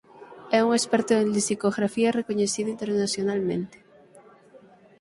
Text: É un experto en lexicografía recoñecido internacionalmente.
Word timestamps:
É 0.57 0.59
un 0.67 0.71
experto 0.79 1.11
en 1.15 1.27
lexicografía 1.37 2.15
recoñecido 2.19 2.73
internacionalmente. 2.75 3.77